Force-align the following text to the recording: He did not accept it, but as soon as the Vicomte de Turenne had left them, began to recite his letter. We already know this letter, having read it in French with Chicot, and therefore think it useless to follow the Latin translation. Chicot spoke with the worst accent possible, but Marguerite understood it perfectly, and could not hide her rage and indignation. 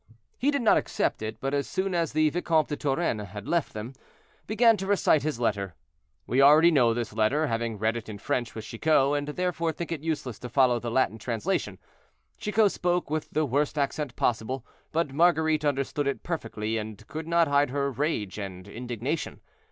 He 0.39 0.49
did 0.49 0.63
not 0.63 0.77
accept 0.77 1.21
it, 1.21 1.39
but 1.39 1.53
as 1.53 1.67
soon 1.67 1.93
as 1.93 2.11
the 2.11 2.27
Vicomte 2.31 2.69
de 2.69 2.75
Turenne 2.75 3.19
had 3.19 3.47
left 3.47 3.73
them, 3.73 3.93
began 4.47 4.75
to 4.77 4.87
recite 4.87 5.21
his 5.21 5.39
letter. 5.39 5.75
We 6.25 6.41
already 6.41 6.71
know 6.71 6.95
this 6.95 7.13
letter, 7.13 7.45
having 7.45 7.77
read 7.77 7.95
it 7.95 8.09
in 8.09 8.17
French 8.17 8.55
with 8.55 8.65
Chicot, 8.65 9.13
and 9.15 9.27
therefore 9.27 9.71
think 9.71 9.91
it 9.91 10.01
useless 10.01 10.39
to 10.39 10.49
follow 10.49 10.79
the 10.79 10.89
Latin 10.89 11.19
translation. 11.19 11.77
Chicot 12.39 12.71
spoke 12.71 13.11
with 13.11 13.29
the 13.29 13.45
worst 13.45 13.77
accent 13.77 14.15
possible, 14.15 14.65
but 14.91 15.13
Marguerite 15.13 15.63
understood 15.63 16.07
it 16.07 16.23
perfectly, 16.23 16.79
and 16.79 17.05
could 17.05 17.27
not 17.27 17.47
hide 17.47 17.69
her 17.69 17.91
rage 17.91 18.39
and 18.39 18.67
indignation. 18.67 19.39